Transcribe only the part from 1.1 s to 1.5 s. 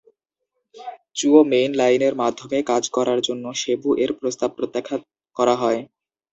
চুও